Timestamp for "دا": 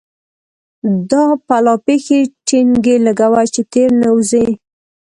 1.11-1.23